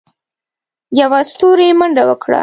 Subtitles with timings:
[0.99, 2.39] يوه ستوري منډه وکړه.